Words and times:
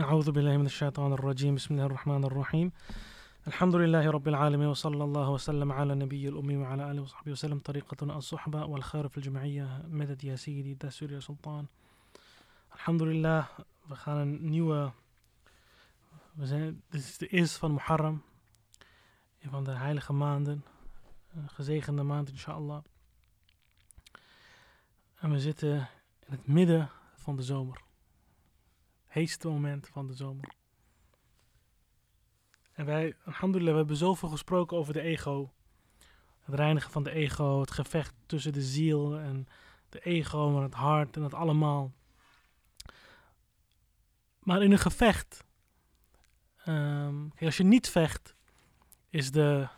أعوذ 0.00 0.30
بالله 0.32 0.56
من 0.56 0.66
الشيطان 0.66 1.12
الرجيم. 1.12 1.54
بسم 1.54 1.74
الله 1.74 1.86
الرحمن 1.86 2.24
الرحيم. 2.24 2.72
الحمد 3.46 3.74
لله 3.74 4.10
رب 4.10 4.28
العالمين 4.28 4.66
وصلى 4.66 5.04
الله 5.04 5.30
وسلم 5.30 5.72
على 5.72 5.94
نبي 5.94 6.28
الأمي 6.28 6.56
وعلى 6.56 6.90
آله 6.90 7.02
وصحبه 7.02 7.32
وسلم. 7.32 7.58
طريقتنا 7.58 8.16
الصحبة 8.16 8.64
والخير 8.64 9.08
في 9.08 9.16
الجمعية 9.16 9.82
مدد 9.88 10.24
يا 10.24 10.36
سيدي 10.36 10.74
دستور 10.74 11.12
يا 11.12 11.20
سلطان. 11.20 11.66
الحمد 12.74 13.02
لله. 13.02 13.46
we 13.88 13.94
gaan 13.96 14.16
een 14.16 14.50
nieuwe 14.50 14.92
we 16.32 16.74
is 16.90 17.18
de 17.18 17.26
eerste 17.26 17.58
van 17.58 17.72
Muharram. 17.72 18.22
Een 19.42 19.50
van 19.50 19.64
de 19.64 19.72
heilige 19.72 20.12
maanden. 20.12 20.64
Een 21.34 21.48
gezegende 21.48 22.02
maand 22.02 22.30
inshallah. 22.30 22.82
En 25.20 25.30
we 25.30 25.40
zitten 25.40 25.88
in 26.26 26.32
het 26.32 26.46
midden 26.46 26.90
van 27.14 27.36
de 27.36 27.42
zomer. 27.42 27.88
Heetste 29.10 29.48
moment 29.48 29.88
van 29.88 30.06
de 30.06 30.14
zomer. 30.14 30.54
En 32.72 32.84
wij, 32.86 33.16
alhamdulillah, 33.24 33.72
we 33.72 33.78
hebben 33.78 33.96
zoveel 33.96 34.28
gesproken 34.28 34.76
over 34.76 34.92
de 34.92 35.00
ego. 35.00 35.52
Het 36.40 36.54
reinigen 36.54 36.90
van 36.90 37.02
de 37.02 37.10
ego, 37.10 37.60
het 37.60 37.70
gevecht 37.70 38.14
tussen 38.26 38.52
de 38.52 38.62
ziel 38.62 39.18
en 39.18 39.46
de 39.88 40.00
ego 40.00 40.56
en 40.56 40.62
het 40.62 40.74
hart 40.74 41.16
en 41.16 41.22
het 41.22 41.34
allemaal. 41.34 41.92
Maar 44.38 44.62
in 44.62 44.72
een 44.72 44.78
gevecht, 44.78 45.44
ehm, 46.64 47.28
als 47.38 47.56
je 47.56 47.64
niet 47.64 47.88
vecht, 47.88 48.34
is 49.08 49.30
de 49.30 49.68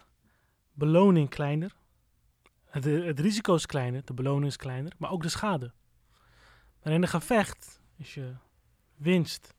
beloning 0.72 1.28
kleiner. 1.28 1.74
Het, 2.64 2.84
het 2.84 3.20
risico 3.20 3.54
is 3.54 3.66
kleiner, 3.66 4.04
de 4.04 4.14
beloning 4.14 4.46
is 4.46 4.56
kleiner, 4.56 4.92
maar 4.98 5.10
ook 5.10 5.22
de 5.22 5.28
schade. 5.28 5.72
Maar 6.82 6.92
in 6.92 7.02
een 7.02 7.08
gevecht 7.08 7.80
is 7.96 8.14
je 8.14 8.34
winst 9.01 9.55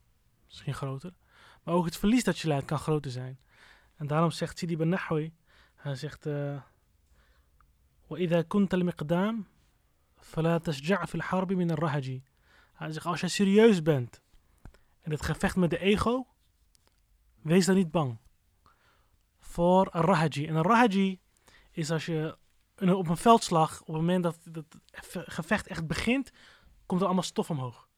misschien 0.47 0.75
groter. 0.75 1.13
Maar 1.63 1.75
ook 1.75 1.85
het 1.85 1.97
verlies 1.97 2.25
dat 2.25 2.39
je 2.39 2.49
leidt 2.49 2.65
kan 2.67 2.79
groter 2.79 3.11
zijn. 3.11 3.39
En 3.97 4.07
daarom 4.07 4.31
zegt 4.31 4.59
Sidi 4.59 4.77
Ben 4.77 4.89
Nahwi, 4.89 5.33
hij 5.75 5.95
zegt... 5.95 6.27
وإذا 8.09 8.43
كنت 8.43 8.75
المقدام 8.75 9.45
فلا 10.17 10.59
تشجع 10.59 11.05
في 11.05 11.15
الحرب 11.15 11.53
من 11.53 11.71
الرهج. 11.71 12.21
Hij 12.73 12.93
zegt, 12.93 13.07
als 13.07 13.21
je 13.21 13.29
serieus 13.29 13.83
bent 13.83 14.21
in 15.03 15.11
het 15.11 15.23
gevecht 15.23 15.57
met 15.57 15.71
de 15.71 15.79
ego, 15.79 16.27
wees 17.43 17.67
dan 17.67 17.75
niet 17.75 17.91
bang 17.91 18.19
voor 19.39 19.89
een 19.93 20.03
rahaji. 20.03 20.47
En 20.47 20.55
een 20.55 20.63
rahaji 20.63 21.21
is 21.71 21.91
als 21.91 22.07
je 22.07 22.39
op 22.79 23.09
een 23.09 23.17
veldslag, 23.17 23.81
op 23.81 23.87
het 23.87 23.97
moment 23.97 24.23
dat 24.23 24.39
het 24.45 24.79
gevecht 25.11 25.67
echt 25.67 25.87
begint, 25.87 26.31
komt 26.87 27.01
er 27.01 27.07
allemaal 27.07 27.25
stof 27.25 27.51
omhoog. 27.51 27.89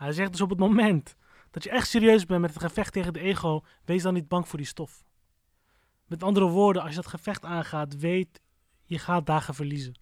Hij 0.00 0.12
zegt 0.12 0.30
dus 0.30 0.40
op 0.40 0.50
het 0.50 0.58
moment 0.58 1.16
dat 1.50 1.64
je 1.64 1.70
echt 1.70 1.88
serieus 1.88 2.26
bent 2.26 2.40
met 2.40 2.54
het 2.54 2.62
gevecht 2.62 2.92
tegen 2.92 3.12
de 3.12 3.20
ego, 3.20 3.64
wees 3.84 4.02
dan 4.02 4.14
niet 4.14 4.28
bang 4.28 4.48
voor 4.48 4.58
die 4.58 4.66
stof. 4.66 5.04
Met 6.06 6.22
andere 6.22 6.46
woorden, 6.46 6.82
als 6.82 6.90
je 6.90 6.96
dat 6.96 7.06
gevecht 7.06 7.44
aangaat, 7.44 7.96
weet 7.96 8.40
je 8.84 8.98
gaat 8.98 9.26
dagen 9.26 9.54
verliezen. 9.54 9.94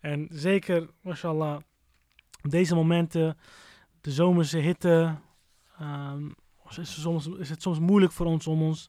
En 0.00 0.28
zeker, 0.30 0.90
mashallah, 1.00 1.60
op 2.42 2.50
deze 2.50 2.74
momenten, 2.74 3.38
de 4.00 4.10
zomerse 4.10 4.58
hitte, 4.58 5.18
um, 5.80 6.34
is, 6.68 6.76
het 6.76 6.86
soms, 6.86 7.26
is 7.26 7.50
het 7.50 7.62
soms 7.62 7.78
moeilijk 7.78 8.12
voor 8.12 8.26
ons 8.26 8.46
om 8.46 8.62
ons 8.62 8.88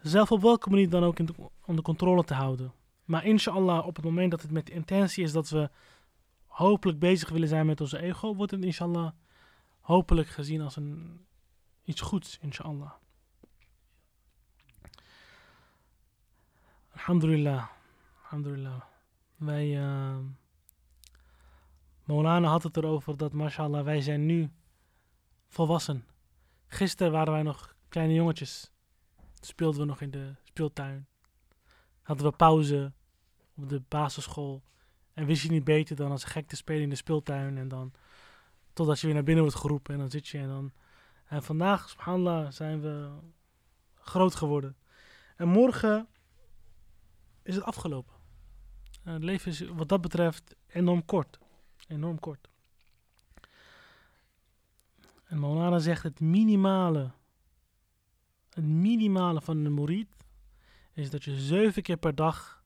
zelf 0.00 0.32
op 0.32 0.42
welke 0.42 0.70
manier 0.70 0.90
dan 0.90 1.04
ook 1.04 1.18
onder 1.64 1.84
controle 1.84 2.24
te 2.24 2.34
houden. 2.34 2.72
Maar 3.04 3.24
inshallah, 3.24 3.86
op 3.86 3.96
het 3.96 4.04
moment 4.04 4.30
dat 4.30 4.42
het 4.42 4.50
met 4.50 4.66
de 4.66 4.72
intentie 4.72 5.24
is 5.24 5.32
dat 5.32 5.48
we 5.48 5.70
hopelijk 6.54 6.98
bezig 6.98 7.28
willen 7.28 7.48
zijn 7.48 7.66
met 7.66 7.80
onze 7.80 7.98
ego, 7.98 8.34
wordt 8.34 8.52
het 8.52 8.64
inshallah 8.64 9.10
hopelijk 9.80 10.28
gezien 10.28 10.60
als 10.60 10.76
een, 10.76 11.20
iets 11.84 12.00
goeds, 12.00 12.38
inshallah. 12.38 12.92
Alhamdulillah. 16.92 17.68
Alhamdulillah. 18.22 18.80
Wij, 19.36 19.66
uh, 22.06 22.50
had 22.50 22.62
het 22.62 22.76
erover 22.76 23.16
dat, 23.16 23.32
mashallah, 23.32 23.84
wij 23.84 24.00
zijn 24.00 24.26
nu 24.26 24.50
volwassen. 25.48 26.06
Gisteren 26.66 27.12
waren 27.12 27.32
wij 27.32 27.42
nog 27.42 27.74
kleine 27.88 28.14
jongetjes. 28.14 28.70
Speelden 29.40 29.80
we 29.80 29.86
nog 29.86 30.00
in 30.00 30.10
de 30.10 30.34
speeltuin. 30.44 31.06
Hadden 32.02 32.26
we 32.26 32.36
pauze 32.36 32.92
op 33.54 33.68
de 33.68 33.82
basisschool. 33.88 34.62
En 35.14 35.26
wist 35.26 35.42
je 35.42 35.50
niet 35.50 35.64
beter 35.64 35.96
dan 35.96 36.10
als 36.10 36.24
gek 36.24 36.48
te 36.48 36.56
spelen 36.56 36.82
in 36.82 36.88
de 36.88 36.94
speeltuin. 36.96 37.58
En 37.58 37.68
dan 37.68 37.92
totdat 38.72 39.00
je 39.00 39.06
weer 39.06 39.14
naar 39.14 39.24
binnen 39.24 39.44
wordt 39.44 39.58
geroepen. 39.58 39.94
En 39.94 40.00
dan 40.00 40.10
zit 40.10 40.28
je 40.28 40.38
en 40.38 40.48
dan... 40.48 40.72
En 41.24 41.42
vandaag, 41.42 41.88
subhanallah, 41.88 42.50
zijn 42.50 42.80
we 42.80 43.10
groot 43.94 44.34
geworden. 44.34 44.76
En 45.36 45.48
morgen 45.48 46.08
is 47.42 47.54
het 47.54 47.64
afgelopen. 47.64 48.14
het 49.02 49.24
leven 49.24 49.50
is 49.50 49.60
wat 49.60 49.88
dat 49.88 50.00
betreft 50.00 50.56
enorm 50.66 51.04
kort. 51.04 51.38
Enorm 51.88 52.18
kort. 52.20 52.48
En 55.24 55.38
Maulana 55.38 55.78
zegt 55.78 56.02
het 56.02 56.20
minimale, 56.20 57.10
het 58.50 58.64
minimale 58.64 59.40
van 59.40 59.64
een 59.64 59.74
murid 59.74 60.16
is 60.92 61.10
dat 61.10 61.24
je 61.24 61.40
zeven 61.40 61.82
keer 61.82 61.96
per 61.96 62.14
dag 62.14 62.63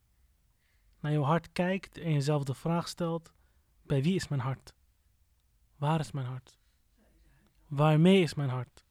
naar 1.00 1.12
je 1.12 1.22
hart 1.22 1.52
kijkt 1.52 1.98
en 1.98 2.12
jezelf 2.12 2.44
de 2.44 2.54
vraag 2.54 2.88
stelt: 2.88 3.32
bij 3.82 4.02
wie 4.02 4.14
is 4.14 4.28
mijn 4.28 4.40
hart? 4.40 4.74
Waar 5.76 6.00
is 6.00 6.12
mijn 6.12 6.26
hart? 6.26 6.58
Waarmee 7.66 8.22
is 8.22 8.34
mijn 8.34 8.48
hart? 8.48 8.84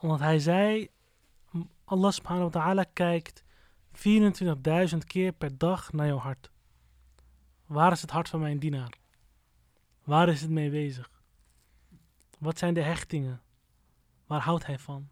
Omdat 0.00 0.18
hij 0.18 0.38
zei: 0.38 0.88
Allah 1.84 2.12
subhanahu 2.12 2.50
wa 2.50 2.60
ta'ala 2.60 2.84
kijkt 2.92 3.44
24.000 3.92 4.98
keer 5.06 5.32
per 5.32 5.58
dag 5.58 5.92
naar 5.92 6.06
jouw 6.06 6.18
hart. 6.18 6.50
Waar 7.66 7.92
is 7.92 8.00
het 8.00 8.10
hart 8.10 8.28
van 8.28 8.40
mijn 8.40 8.58
dienaar? 8.58 8.98
Waar 10.02 10.28
is 10.28 10.40
het 10.40 10.50
mee 10.50 10.70
bezig? 10.70 11.10
Wat 12.38 12.58
zijn 12.58 12.74
de 12.74 12.82
hechtingen? 12.82 13.42
Waar 14.26 14.40
houdt 14.40 14.66
hij 14.66 14.78
van? 14.78 15.08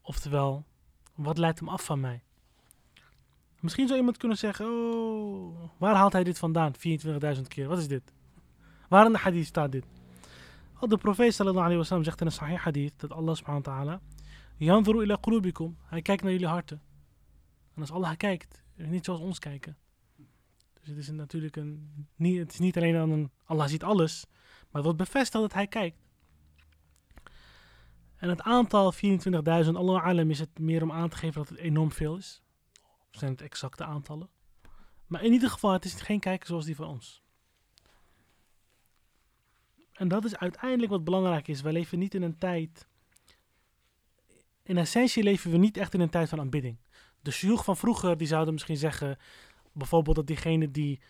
Oftewel, 0.00 0.64
wat 1.14 1.38
leidt 1.38 1.58
hem 1.58 1.68
af 1.68 1.84
van 1.84 2.00
mij? 2.00 2.22
Misschien 3.60 3.86
zou 3.86 3.98
iemand 3.98 4.16
kunnen 4.16 4.38
zeggen, 4.38 4.66
oh, 4.66 5.70
waar 5.78 5.94
haalt 5.94 6.12
hij 6.12 6.24
dit 6.24 6.38
vandaan? 6.38 6.72
24.000 7.36 7.42
keer, 7.48 7.68
wat 7.68 7.78
is 7.78 7.88
dit? 7.88 8.12
Waar 8.88 9.06
in 9.06 9.12
de 9.12 9.18
hadith 9.18 9.46
staat 9.46 9.72
dit? 9.72 9.84
Oh, 10.80 10.88
de 10.88 10.96
profeet 10.96 11.34
sallallahu 11.34 11.64
alayhi 11.64 11.78
wa 11.78 11.84
sallam 11.84 12.04
zegt 12.04 12.20
in 12.20 12.26
een 12.26 12.32
sahih 12.32 12.58
hadith 12.58 12.92
dat 12.96 13.12
Allah 13.12 13.34
subhanahu 13.34 13.64
wa 13.64 13.72
ta'ala. 13.72 14.00
Hij 15.84 16.02
kijkt 16.02 16.22
naar 16.22 16.32
jullie 16.32 16.46
harten. 16.46 16.82
En 17.74 17.80
als 17.80 17.90
Allah 17.90 18.16
kijkt, 18.16 18.62
niet 18.74 19.04
zoals 19.04 19.20
ons 19.20 19.38
kijken. 19.38 19.76
Dus 20.80 20.88
het 20.88 20.96
is 20.96 21.10
natuurlijk 21.10 21.56
een, 21.56 22.06
niet, 22.16 22.38
het 22.38 22.52
is 22.52 22.58
niet 22.58 22.76
alleen 22.76 22.96
aan 22.96 23.10
een, 23.10 23.30
Allah 23.44 23.68
ziet 23.68 23.82
alles, 23.82 24.24
maar 24.60 24.82
het 24.82 24.84
wordt 24.84 24.98
bevestigd 24.98 25.42
dat 25.42 25.52
hij 25.52 25.66
kijkt. 25.66 25.96
En 28.16 28.28
het 28.28 28.42
aantal 28.42 28.94
24.000, 28.94 29.00
Allah 29.72 30.04
alam 30.04 30.30
is 30.30 30.38
het 30.38 30.58
meer 30.58 30.82
om 30.82 30.92
aan 30.92 31.08
te 31.08 31.16
geven 31.16 31.40
dat 31.40 31.48
het 31.48 31.58
enorm 31.58 31.92
veel 31.92 32.16
is 32.16 32.42
zijn 33.10 33.30
het 33.30 33.40
exacte 33.40 33.84
aantallen. 33.84 34.28
Maar 35.06 35.24
in 35.24 35.32
ieder 35.32 35.50
geval, 35.50 35.72
het 35.72 35.84
is 35.84 35.94
geen 35.94 36.20
kijker 36.20 36.46
zoals 36.46 36.64
die 36.64 36.76
van 36.76 36.86
ons. 36.86 37.22
En 39.92 40.08
dat 40.08 40.24
is 40.24 40.36
uiteindelijk 40.36 40.90
wat 40.90 41.04
belangrijk 41.04 41.48
is. 41.48 41.60
Wij 41.60 41.72
leven 41.72 41.98
niet 41.98 42.14
in 42.14 42.22
een 42.22 42.38
tijd. 42.38 42.88
In 44.62 44.78
essentie 44.78 45.22
leven 45.22 45.50
we 45.50 45.56
niet 45.56 45.76
echt 45.76 45.94
in 45.94 46.00
een 46.00 46.10
tijd 46.10 46.28
van 46.28 46.40
aanbidding. 46.40 46.78
De 47.20 47.30
shuyukh 47.30 47.64
van 47.64 47.76
vroeger, 47.76 48.16
die 48.16 48.26
zouden 48.26 48.52
misschien 48.52 48.76
zeggen. 48.76 49.18
Bijvoorbeeld 49.72 50.16
dat 50.16 50.26
diegenen 50.26 50.72
die 50.72 51.00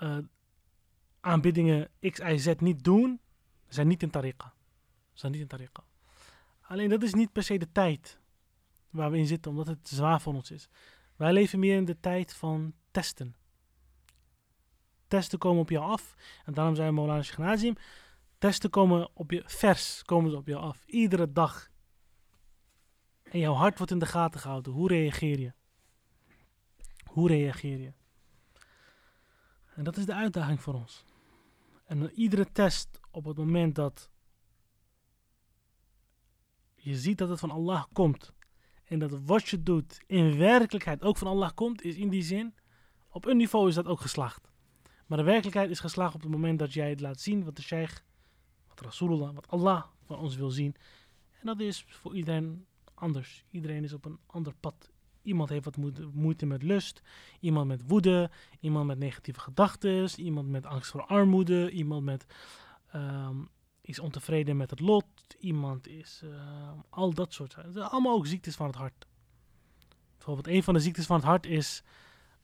uh, 0.00 0.18
aanbiddingen 1.20 1.90
X, 2.10 2.18
Y, 2.18 2.36
Z 2.36 2.54
niet 2.58 2.84
doen, 2.84 3.20
zijn 3.68 3.88
niet 3.88 4.02
in 4.02 4.10
tariqa. 4.10 4.54
Zijn 5.12 5.32
niet 5.32 5.40
in 5.40 5.46
tariqa. 5.46 5.84
Alleen 6.60 6.88
dat 6.88 7.02
is 7.02 7.14
niet 7.14 7.32
per 7.32 7.42
se 7.42 7.58
de 7.58 7.72
tijd 7.72 8.18
waar 8.90 9.10
we 9.10 9.18
in 9.18 9.26
zitten, 9.26 9.50
omdat 9.50 9.66
het 9.66 9.88
zwaar 9.88 10.20
voor 10.20 10.34
ons 10.34 10.50
is. 10.50 10.68
Wij 11.16 11.32
leven 11.32 11.58
meer 11.58 11.76
in 11.76 11.84
de 11.84 12.00
tijd 12.00 12.34
van 12.34 12.74
testen. 12.90 13.36
Testen 15.08 15.38
komen 15.38 15.60
op 15.60 15.70
jou 15.70 15.90
af. 15.90 16.14
En 16.44 16.54
daarom 16.54 16.74
zijn 16.74 16.94
we 16.94 17.22
Sheikh 17.22 17.74
Testen 18.38 18.70
komen 18.70 19.10
op 19.14 19.30
je 19.30 19.42
vers, 19.46 20.02
komen 20.02 20.30
ze 20.30 20.36
op 20.36 20.46
jou 20.46 20.62
af. 20.62 20.84
Iedere 20.86 21.32
dag. 21.32 21.70
En 23.22 23.38
jouw 23.38 23.54
hart 23.54 23.76
wordt 23.76 23.92
in 23.92 23.98
de 23.98 24.06
gaten 24.06 24.40
gehouden. 24.40 24.72
Hoe 24.72 24.88
reageer 24.88 25.38
je? 25.38 25.52
Hoe 27.04 27.28
reageer 27.28 27.78
je? 27.80 27.92
En 29.74 29.84
dat 29.84 29.96
is 29.96 30.06
de 30.06 30.14
uitdaging 30.14 30.60
voor 30.60 30.74
ons. 30.74 31.04
En 31.84 32.12
iedere 32.12 32.52
test 32.52 33.00
op 33.10 33.24
het 33.24 33.36
moment 33.36 33.74
dat 33.74 34.10
je 36.74 36.96
ziet 36.96 37.18
dat 37.18 37.28
het 37.28 37.38
van 37.38 37.50
Allah 37.50 37.84
komt 37.92 38.32
en 38.86 38.98
dat 38.98 39.18
wat 39.24 39.48
je 39.48 39.62
doet 39.62 40.00
in 40.06 40.38
werkelijkheid 40.38 41.02
ook 41.02 41.16
van 41.16 41.28
Allah 41.28 41.50
komt, 41.54 41.82
is 41.82 41.96
in 41.96 42.08
die 42.08 42.22
zin, 42.22 42.54
op 43.08 43.24
een 43.24 43.36
niveau 43.36 43.68
is 43.68 43.74
dat 43.74 43.86
ook 43.86 44.00
geslaagd. 44.00 44.50
Maar 45.06 45.18
de 45.18 45.24
werkelijkheid 45.24 45.70
is 45.70 45.80
geslaagd 45.80 46.14
op 46.14 46.20
het 46.20 46.30
moment 46.30 46.58
dat 46.58 46.72
jij 46.72 46.90
het 46.90 47.00
laat 47.00 47.20
zien 47.20 47.44
wat 47.44 47.56
de 47.56 47.62
sheikh, 47.62 47.96
wat 48.68 48.80
Rasulullah, 48.80 49.34
wat 49.34 49.48
Allah 49.48 49.84
van 50.04 50.18
ons 50.18 50.36
wil 50.36 50.50
zien. 50.50 50.74
En 51.40 51.46
dat 51.46 51.60
is 51.60 51.84
voor 51.88 52.14
iedereen 52.14 52.66
anders. 52.94 53.44
Iedereen 53.50 53.84
is 53.84 53.92
op 53.92 54.04
een 54.04 54.18
ander 54.26 54.54
pad. 54.60 54.90
Iemand 55.22 55.48
heeft 55.48 55.64
wat 55.64 55.76
moeite- 56.12 56.46
met 56.46 56.62
lust, 56.62 57.02
iemand 57.40 57.66
met 57.66 57.82
woede, 57.86 58.30
iemand 58.60 58.86
met 58.86 58.98
negatieve 58.98 59.40
gedachten, 59.40 60.08
iemand 60.16 60.48
met 60.48 60.66
angst 60.66 60.90
voor 60.90 61.02
armoede, 61.02 61.70
iemand 61.70 62.04
met, 62.04 62.26
ehm, 62.90 63.36
is 63.86 63.98
ontevreden 63.98 64.56
met 64.56 64.70
het 64.70 64.80
lot, 64.80 65.06
iemand 65.38 65.88
is 65.88 66.20
ehm, 66.24 66.78
al 66.88 67.14
dat 67.14 67.32
soort 67.32 67.52
zaken. 67.52 67.68
Het 67.68 67.78
zijn 67.78 67.90
allemaal 67.90 68.14
ook 68.14 68.26
ziektes 68.26 68.56
van 68.56 68.66
het 68.66 68.76
hart. 68.76 69.06
Bijvoorbeeld, 70.16 70.46
een 70.46 70.62
van 70.62 70.74
de 70.74 70.80
ziektes 70.80 71.06
van 71.06 71.16
het 71.16 71.24
hart 71.24 71.46
is 71.46 71.82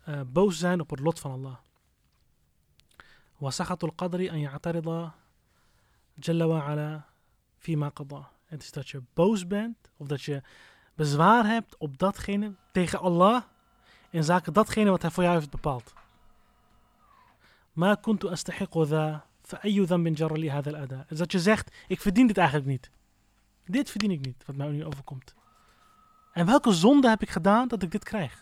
eh, 0.04 0.20
boos 0.26 0.58
zijn 0.58 0.80
op 0.80 0.90
het 0.90 1.00
lot 1.00 1.20
van 1.20 1.30
Allah. 1.30 1.56
Wasagatul 3.36 3.92
qadri 3.92 4.28
an 4.28 4.40
ya'tarida 4.40 5.14
jalla 6.14 6.46
wa 6.46 6.62
ala 6.62 7.06
fima 7.58 7.90
qada. 7.90 8.30
Het 8.44 8.62
is 8.62 8.70
dat 8.70 8.88
je 8.88 9.02
boos 9.14 9.46
bent 9.46 9.90
of 9.96 10.06
dat 10.06 10.22
je 10.22 10.42
bezwaar 10.94 11.46
hebt 11.46 11.76
op 11.76 11.98
datgene 11.98 12.54
tegen 12.72 13.00
Allah 13.00 13.42
in 14.10 14.24
zaken 14.24 14.52
datgene 14.52 14.90
wat 14.90 15.02
hij 15.02 15.10
voor 15.10 15.22
jou 15.22 15.34
heeft 15.34 15.50
bepaald. 15.50 15.92
Ma 17.72 17.94
kuntu 17.94 18.28
astahiqu 18.28 18.86
dha 18.86 19.26
فأي 19.51 19.79
ذنب 19.85 20.13
جر 20.15 20.37
لي 20.37 20.51
هذا 20.51 20.69
الأداء. 20.69 21.05
Dus 21.07 21.17
dat 21.17 21.31
je 21.31 21.39
zegt, 21.39 21.75
ik 21.87 22.01
verdien 22.01 22.27
dit 22.27 22.37
eigenlijk 22.37 22.67
niet. 22.69 22.89
Dit 23.65 23.89
verdien 23.89 24.11
ik 24.11 24.25
niet, 24.25 24.45
wat 24.45 24.55
mij 24.55 24.67
nu 24.69 24.85
overkomt. 24.85 25.35
En 26.33 26.45
welke 26.45 26.71
zonde 26.71 27.09
heb 27.09 27.21
ik 27.21 27.29
gedaan 27.29 27.67
dat 27.67 27.83
ik 27.83 27.91
dit 27.91 28.03
krijg? 28.03 28.41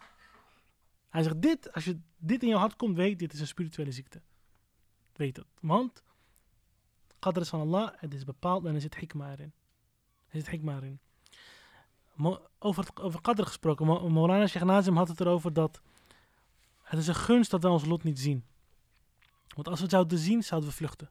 Hij 1.09 1.24
zegt, 1.24 1.42
dit, 1.42 1.74
als 1.74 1.86
je 1.86 2.00
dit 2.18 2.44
in 2.44 2.50
je 2.50 2.56
hart 2.56 2.75
komt, 2.75 2.95
weet, 2.95 3.19
dit 3.19 3.33
is 3.33 3.39
een 3.39 3.47
spirituele 3.47 3.92
ziekte. 3.92 4.21
Weet 5.13 5.36
het. 5.38 5.45
Want, 5.59 6.03
qadr 7.19 7.39
is 7.39 7.50
van 7.50 7.59
Allah, 7.59 7.89
het 7.95 8.13
is 8.13 8.24
bepaald 8.24 8.65
en 8.65 8.75
er 8.75 8.81
zit 8.81 8.95
hikma 8.95 9.31
erin. 9.31 9.53
Er 10.27 10.38
zit 10.39 10.50
hikma 10.50 10.75
erin. 10.75 11.00
Mo- 12.13 12.42
Over, 12.59 12.83
het- 12.83 13.00
over 13.01 13.21
qadr 13.21 13.44
gesproken, 13.44 13.86
Mo- 13.86 14.09
Maulana 14.09 14.47
Sheikh 14.47 14.65
Nazim 14.65 14.95
had 14.97 15.07
het 15.07 15.19
erover 15.19 15.53
dat 15.53 15.81
het 16.83 17.00
is 17.00 17.07
een 17.07 17.15
gunst 17.15 17.51
dat 17.51 17.62
wij 17.63 17.71
ons 17.71 17.86
lot 17.86 18.03
niet 18.03 18.19
zien. 18.19 18.44
Want 19.55 19.69
als 19.69 19.76
we 19.76 19.82
het 19.82 19.93
zouden 19.93 20.19
zien, 20.19 20.43
zouden 20.43 20.70
we 20.70 20.76
vluchten. 20.76 21.11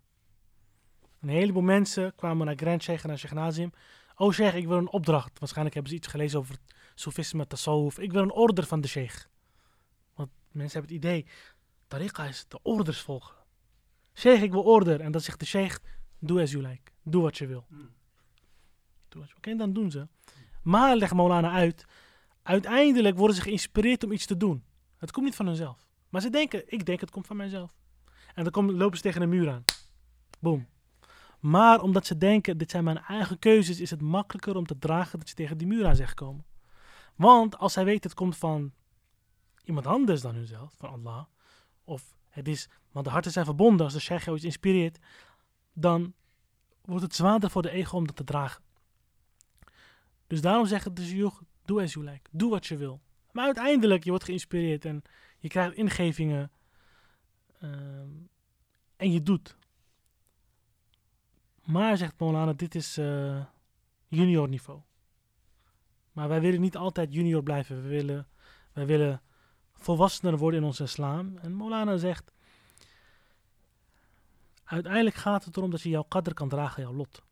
Een 1.22 1.30
heleboel 1.30 1.62
mensen 1.62 2.16
kwamen 2.16 2.46
naar 2.46 2.56
Grand 2.56 2.84
Sheikh 2.84 3.04
en 3.04 3.10
naar 3.10 3.18
Sheikh 3.18 3.34
Nazim. 3.34 3.72
Oh 4.16 4.32
Sheikh, 4.34 4.56
ik 4.56 4.68
wil 4.68 4.78
een 4.78 4.92
opdracht. 4.92 5.40
Waarschijnlijk 5.40 5.74
hebben 5.76 5.92
ze 5.94 5.98
iets 6.00 6.08
gelezen 6.08 6.40
over 6.40 6.56
Soefisme, 6.96 7.48
Tasawuf. 7.48 8.00
Ik 8.00 8.12
wil 8.12 8.22
een 8.22 8.32
order 8.32 8.66
van 8.66 8.82
de 8.82 8.88
Sheikh. 8.88 9.26
Want 10.16 10.30
mensen 10.52 10.80
hebben 10.80 10.96
het 10.98 11.06
idee, 11.06 11.26
tariqa 11.88 12.26
is 12.26 12.46
de 12.48 12.60
orders 12.62 13.02
volgen. 13.02 13.36
Sheikh, 14.14 14.42
ik 14.44 14.52
wil 14.52 14.64
order. 14.64 15.02
En 15.02 15.12
dan 15.12 15.22
zegt 15.22 15.40
de 15.40 15.46
Sheikh, 15.46 15.78
doe 16.20 16.42
as 16.42 16.52
you 16.52 16.68
like. 16.68 16.92
Doe 17.04 17.22
wat 17.22 17.38
je 17.38 17.48
wil. 17.48 17.66
Doe 19.10 19.22
wat 19.22 19.30
je- 19.30 19.36
Oké, 19.38 19.56
dan 19.56 19.74
doen 19.74 19.92
ze. 19.92 20.08
Maar, 20.64 20.96
legt 20.96 21.14
Maulana 21.14 21.52
uit, 21.52 21.86
uiteindelijk 22.44 23.18
worden 23.18 23.36
ze 23.36 23.42
geïnspireerd 23.42 24.04
om 24.04 24.12
iets 24.12 24.26
te 24.26 24.38
doen. 24.38 24.64
Het 24.98 25.12
komt 25.12 25.26
niet 25.26 25.36
van 25.36 25.46
hunzelf. 25.46 25.88
Maar 26.10 26.22
ze 26.22 26.30
denken, 26.30 26.64
ik 26.72 26.86
denk 26.86 27.00
het 27.00 27.12
komt 27.12 27.28
van 27.28 27.36
mijzelf. 27.38 27.78
En 28.34 28.44
dan 28.44 28.52
komen, 28.52 28.76
lopen 28.76 28.98
ze 28.98 29.04
tegen 29.04 29.22
een 29.22 29.30
muur 29.30 29.50
aan. 29.50 29.64
Boom. 30.40 30.68
Maar 31.40 31.82
omdat 31.82 32.06
ze 32.06 32.18
denken, 32.18 32.58
dit 32.58 32.72
zijn 32.72 32.84
mijn 32.84 32.98
eigen 32.98 33.40
keuzes, 33.40 33.80
is 33.80 33.90
het 33.90 34.02
makkelijker 34.02 34.56
om 34.56 34.66
te 34.66 34.78
dragen 34.78 35.20
dat 35.20 35.30
ze 35.30 35.36
tegen 35.36 35.58
die 35.58 35.68
muur 35.68 35.88
aan 35.88 35.96
zijn 35.96 36.08
gekomen. 36.08 36.46
Want 37.16 37.58
als 37.58 37.74
zij 37.74 37.86
weten 37.86 38.10
het 38.10 38.20
komt 38.20 38.38
van 38.38 38.72
iemand 39.64 39.88
anders 39.88 40.22
dan 40.22 40.36
hunzelf, 40.36 40.74
van 40.78 40.90
Allah, 40.90 41.24
of 41.84 42.16
het 42.30 42.48
is, 42.48 42.70
want 42.92 43.06
de 43.06 43.12
harten 43.12 43.32
zijn 43.32 43.46
verbonden, 43.46 43.86
als 43.86 43.94
de 43.94 44.00
sheikh 44.00 44.26
jou 44.26 44.36
iets 44.36 44.46
inspireert, 44.46 45.00
dan 45.74 46.14
wordt 46.82 47.04
het 47.04 47.16
zwaarder 47.16 47.50
voor 47.50 47.62
de 47.62 47.72
ego 47.72 47.98
om 47.98 48.08
dat 48.08 48.16
te 48.16 48.24
dragen. 48.24 48.64
Dus 50.28 50.42
daarom 50.42 50.66
zeggen 50.66 50.94
de 50.94 51.16
joh, 51.16 51.42
doe 51.66 51.82
as 51.82 51.94
you 51.94 52.06
like, 52.06 52.30
doe 52.32 52.50
wat 52.50 52.68
je 52.68 52.78
wil. 52.78 53.02
Maar 53.32 53.46
uiteindelijk, 53.46 54.04
je 54.04 54.10
wordt 54.10 54.26
geïnspireerd 54.26 54.86
en 54.86 55.02
je 55.40 55.48
krijgt 55.48 55.76
ingevingen 55.76 56.52
ehm, 57.60 58.10
en 58.96 59.12
je 59.12 59.24
doet. 59.24 59.58
Maar, 61.66 61.98
zegt 61.98 62.20
Molana, 62.20 62.54
dit 62.54 62.76
is 62.76 62.98
eh, 62.98 63.46
junior 64.08 64.48
niveau. 64.48 64.82
Maar 66.12 66.28
wij 66.28 66.42
willen 66.42 66.62
niet 66.62 66.78
altijd 66.78 67.14
junior 67.14 67.44
blijven. 67.44 67.82
We 67.82 67.88
willen, 67.88 68.28
wij 68.74 68.86
willen 68.86 69.22
volwassener 69.74 70.38
worden 70.38 70.60
in 70.60 70.66
ons 70.66 70.80
islam. 70.80 71.38
En 71.38 71.54
Molana 71.54 71.98
zegt, 71.98 72.34
uiteindelijk 74.64 75.16
gaat 75.16 75.46
het 75.46 75.58
erom 75.58 75.70
dat 75.70 75.82
je 75.82 75.90
jouw 75.90 76.06
qadr 76.08 76.34
kan 76.34 76.50
dragen, 76.50 76.84
jouw 76.84 76.94
lot. 76.94 77.24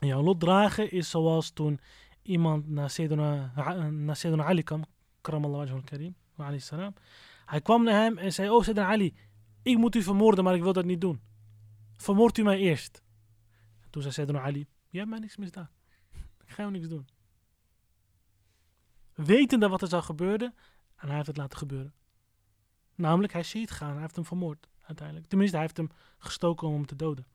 En 0.00 0.06
jouw 0.06 0.22
lot 0.22 0.40
dragen 0.40 0.90
is 0.90 1.10
zoals 1.10 1.50
toen 1.50 1.80
iemand 2.22 2.68
naar 2.68 2.90
Sayyidina 2.90 4.44
Ali 4.44 4.62
kwam, 4.62 4.84
karamallahu 5.20 5.64
wajhul 5.64 5.82
karim, 5.84 6.14
salam. 6.60 6.94
Hij 7.48 7.60
kwam 7.60 7.84
naar 7.84 8.02
hem 8.02 8.18
en 8.18 8.32
zei, 8.32 8.50
oh 8.50 8.60
Sayyidina 8.60 8.86
Ali, 8.86 9.14
ik 9.62 9.76
moet 9.76 9.94
u 9.94 10.02
vermoorden, 10.02 10.44
maar 10.44 10.54
ik 10.54 10.62
wil 10.62 10.72
dat 10.72 10.84
niet 10.84 11.00
doen. 11.00 11.20
Vermoord 11.96 12.38
u 12.38 12.42
mij 12.42 12.58
eerst. 12.58 13.02
Toen 13.90 14.02
zei 14.02 14.14
Sayyidina 14.14 14.42
Ali, 14.44 14.66
je 14.88 14.98
hebt 14.98 15.10
mij 15.10 15.18
niks 15.18 15.36
misdaan. 15.36 15.70
Ik 16.44 16.50
ga 16.50 16.62
jou 16.62 16.70
niks 16.70 16.88
doen. 16.88 17.08
Wetende 19.14 19.68
wat 19.68 19.82
er 19.82 19.88
zou 19.88 20.02
gebeuren, 20.02 20.54
en 20.96 21.06
hij 21.06 21.14
heeft 21.14 21.26
het 21.26 21.36
laten 21.36 21.58
gebeuren. 21.58 21.94
Namelijk, 22.94 23.32
hij 23.32 23.42
shahid 23.42 23.70
gegaan, 23.70 23.92
hij 23.92 24.00
heeft 24.00 24.16
hem 24.16 24.24
vermoord, 24.24 24.68
uiteindelijk. 24.82 25.26
Tenminste, 25.28 25.56
hij 25.56 25.64
heeft 25.64 25.76
hem 25.76 25.90
gestoken 26.18 26.68
om 26.68 26.74
hem 26.74 26.86
te 26.86 26.96
doden. 26.96 27.26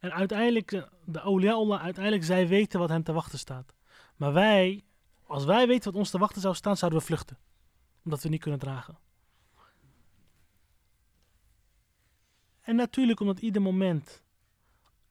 En 0.00 0.12
uiteindelijk, 0.12 0.72
eh, 0.72 0.82
de 1.04 1.20
awliya 1.20 1.52
Allah, 1.52 1.82
uiteindelijk, 1.82 2.24
zij 2.24 2.48
weten 2.48 2.78
wat 2.78 2.88
hen 2.88 3.02
te 3.02 3.12
wachten 3.12 3.38
staat. 3.38 3.74
Maar 4.16 4.32
wij, 4.32 4.84
als 5.26 5.44
wij 5.44 5.66
weten 5.66 5.90
wat 5.90 6.00
ons 6.00 6.10
te 6.10 6.18
wachten 6.18 6.40
zou 6.40 6.54
staan, 6.54 6.76
zouden 6.76 7.00
we 7.00 7.06
vluchten. 7.06 7.38
Omdat 8.04 8.22
we 8.22 8.28
niet 8.28 8.40
kunnen 8.40 8.60
dragen. 8.60 8.98
En 12.60 12.76
natuurlijk, 12.76 13.20
omdat 13.20 13.40
ieder 13.40 13.62
moment, 13.62 14.22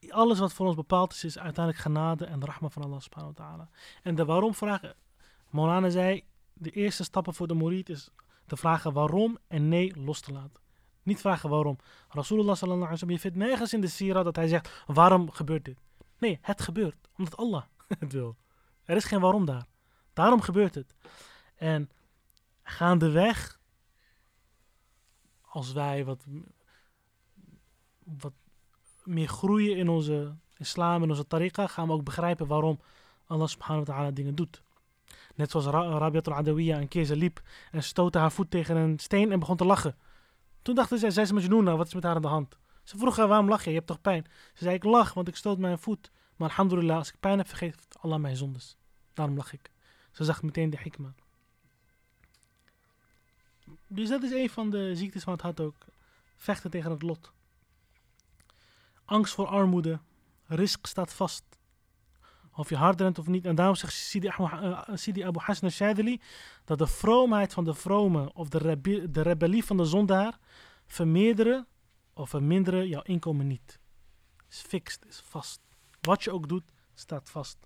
alles 0.10 0.40
wat 0.40 0.54
voor 0.54 0.66
ons 0.66 0.76
bepaald 0.76 1.14
is, 1.14 1.24
is 1.24 1.38
uiteindelijk 1.40 1.84
genade 1.84 2.26
en 2.26 2.46
rahma 2.46 2.70
van 2.70 2.84
Allah 2.84 3.00
subhanahu 3.00 3.34
wa 3.36 3.44
ta'ala. 3.44 3.70
En 4.04 4.16
de 4.16 4.26
waarom 4.26 4.54
vragen, 4.54 4.96
Molana 5.50 5.90
zei, 5.90 6.24
de 6.54 6.72
eerste 6.72 7.04
stappen 7.04 7.34
voor 7.34 7.48
de 7.48 7.56
murid 7.56 7.90
is 7.90 8.12
te 8.46 8.58
vragen 8.58 8.94
waarom 8.94 9.38
en 9.48 9.68
nee 9.68 10.00
los 10.00 10.20
te 10.20 10.32
laten. 10.32 10.62
Niet 11.04 11.20
vragen 11.20 11.50
waarom. 11.50 11.78
Rasulullah 12.10 12.56
sallallahu 12.56 12.86
alaihi 12.86 12.92
wasallam, 12.92 13.16
je 13.16 13.20
vindt 13.20 13.38
nergens 13.38 13.74
in 13.74 13.82
de 13.82 13.88
sira 13.88 14.24
dat 14.24 14.36
hij 14.36 14.48
zegt, 14.48 14.84
waarom 14.88 15.32
gebeurt 15.32 15.66
dit? 15.66 15.78
Nee, 16.18 16.40
het 16.42 16.62
gebeurt, 16.62 17.10
omdat 17.18 17.38
Allah 17.38 17.64
het 18.00 18.12
wil. 18.12 18.36
Er 18.84 18.96
is 18.96 19.06
geen 19.06 19.20
waarom 19.20 19.46
daar. 19.46 19.66
Daarom 20.14 20.42
gebeurt 20.42 20.76
het. 20.76 20.96
En 21.56 21.90
gaandeweg, 22.70 23.60
als 25.42 25.74
wij 25.74 26.06
wat, 26.06 26.26
wat 28.04 28.34
meer 29.04 29.28
groeien 29.28 29.78
in 29.78 29.90
onze 29.90 30.36
islam 30.58 31.04
en 31.04 31.10
onze 31.10 31.28
tariqa, 31.28 31.68
gaan 31.68 31.88
we 31.88 31.94
ook 31.94 32.04
begrijpen 32.04 32.48
waarom 32.48 32.80
Allah 33.28 33.48
subhanahu 33.48 33.86
wa 33.86 33.94
ta'ala 33.94 34.12
dingen 34.12 34.36
doet. 34.36 34.62
Net 35.36 35.52
zoals 35.52 35.66
Ra 35.66 35.98
Rabiat 35.98 36.28
al-Adawiyya 36.28 36.78
een 36.78 36.88
keer 36.88 37.06
ze 37.06 37.16
liep 37.16 37.42
en 37.72 37.84
stootte 37.84 38.18
haar 38.18 38.32
voet 38.32 38.52
tegen 38.52 38.76
een 38.76 39.00
steen 39.00 39.32
en 39.32 39.40
begon 39.40 39.58
te 39.58 39.66
lachen. 39.66 39.98
Toen 40.62 40.76
dachten 40.76 41.00
zij, 41.00 41.12
zij 41.12 41.24
is 41.24 41.32
wat 41.32 41.88
is 41.88 41.94
met 41.94 42.04
haar 42.04 42.16
aan 42.16 42.22
de 42.22 42.28
hand? 42.28 42.58
Ze 42.84 42.98
vroeg 42.98 43.18
haar, 43.18 43.28
waarom 43.28 43.50
lach 43.50 43.64
je? 43.64 43.70
Je 43.70 43.76
hebt 43.76 43.88
toch 43.88 44.02
pijn? 44.02 44.26
Ze 44.54 44.64
zei, 44.64 44.76
ik 44.76 44.84
lach, 44.84 45.14
want 45.14 45.28
ik 45.28 45.36
stoot 45.36 45.58
mijn 45.58 45.80
voet. 45.80 46.12
Maar 46.36 46.50
alhamdulillah, 46.50 46.98
als 46.98 47.10
ik 47.10 47.20
pijn 47.20 47.38
heb, 47.38 47.48
vergeeft 47.48 47.98
Allah 48.00 48.20
mijn 48.20 48.36
zondes. 48.36 48.78
Daarom 49.14 49.36
lach 49.36 49.54
ik. 49.54 49.72
Ze 50.12 50.24
zag 50.24 50.44
meteen 50.44 50.70
de 50.70 50.78
hikma. 50.84 51.14
Dus 53.92 54.10
dat 54.10 54.24
is 54.24 54.32
een 54.32 54.50
van 54.50 54.70
de 54.70 54.96
ziektes 54.96 55.24
van 55.24 55.34
het 55.34 55.42
hart 55.42 55.60
ook. 55.60 55.86
Vechten 56.36 56.70
tegen 56.70 56.92
het 56.92 57.02
lot. 57.02 57.32
Angst 59.06 59.34
voor 59.34 59.48
armoede. 59.48 60.00
Risk 60.46 60.86
staat 60.86 61.14
vast. 61.14 61.44
Of 62.56 62.70
je 62.70 62.76
hard 62.76 63.02
rent 63.02 63.20
of 63.20 63.28
niet. 63.28 63.46
En 63.46 63.56
daarom 63.56 63.76
zegt 63.76 63.94
Sidi, 63.94 64.28
uh, 64.40 64.84
Sidi 64.94 65.22
Abu 65.22 65.40
Hassan 65.40 65.64
al-Shadili 65.64 66.22
dat 66.64 66.78
de 66.78 66.88
vroomheid 66.88 67.54
van 67.54 67.64
de 67.64 67.74
vrome 67.74 68.34
of 68.34 68.50
de, 68.50 68.82
de 69.12 69.22
rebellie 69.22 69.66
van 69.66 69.78
de 69.78 69.86
zondaar 69.86 70.40
vermeerderen 70.86 71.68
of 72.14 72.30
verminderen 72.30 72.88
jouw 72.88 73.02
inkomen 73.02 73.48
niet. 73.48 73.80
Is 74.50 74.62
fixed, 74.62 75.06
is 75.06 75.22
vast. 75.26 75.62
Wat 76.02 76.24
je 76.24 76.32
ook 76.32 76.48
doet, 76.48 76.72
staat 76.94 77.30
vast. 77.30 77.58